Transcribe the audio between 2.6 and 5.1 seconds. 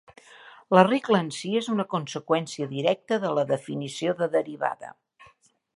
directa de la definició de derivada.